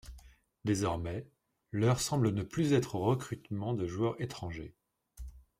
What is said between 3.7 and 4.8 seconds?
de joueurs étrangers.